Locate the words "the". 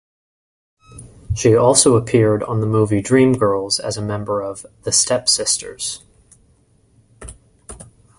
2.59-2.65, 4.81-4.89